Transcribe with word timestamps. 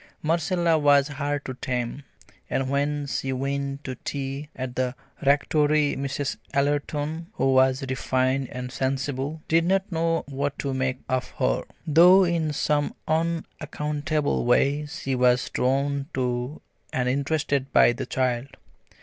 Marcella 0.23 0.79
was 0.79 1.07
hard 1.09 1.45
to 1.45 1.53
tame, 1.53 2.01
and 2.49 2.71
when 2.71 3.05
she 3.05 3.31
went 3.31 3.83
to 3.83 3.93
tea 4.03 4.49
at 4.55 4.75
the 4.75 4.95
Rectory 5.23 5.95
Mrs. 5.95 6.37
Ellerton, 6.55 7.27
who 7.33 7.53
was 7.53 7.83
refined 7.87 8.47
and 8.51 8.71
sensible, 8.71 9.43
did 9.47 9.63
not 9.63 9.91
know 9.91 10.23
what 10.27 10.57
to 10.57 10.73
make 10.73 10.97
of 11.07 11.29
her, 11.37 11.65
though 11.85 12.23
in 12.23 12.51
some 12.51 12.95
unaccountable 13.07 14.43
way 14.43 14.87
she 14.87 15.13
was 15.13 15.51
drawn 15.51 16.07
to 16.15 16.61
and 16.91 17.07
interested 17.07 17.71
by 17.71 17.91
the 17.93 18.07
child. 18.07 18.57